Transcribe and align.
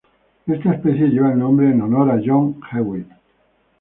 Esta 0.47 0.73
especie 0.73 1.09
lleva 1.09 1.31
el 1.31 1.37
nombre 1.37 1.69
en 1.69 1.79
honor 1.79 2.09
a 2.09 2.19
John 2.25 2.59
Hewitt. 2.71 3.05